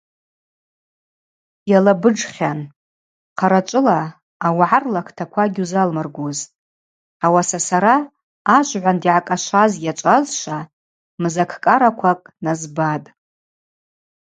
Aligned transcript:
Йалабыджхьан, 1.71 2.59
хъарачӏвыла 3.37 3.99
ауагӏа 4.45 4.79
рлактаква 4.83 5.43
гьузалмыргузтӏ, 5.53 6.53
ауаса 7.25 7.59
сара 7.67 7.95
ажвгӏванд 8.55 9.01
йгӏакӏашваз 9.05 9.71
йачӏвазшва 9.85 10.59
мзакӏкӏараквакӏ 11.21 12.25
назбатӏ. 12.43 13.07